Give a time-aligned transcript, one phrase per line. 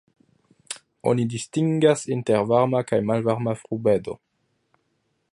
[1.09, 4.17] Oni distingas inter varma kaj malvarma frubedo.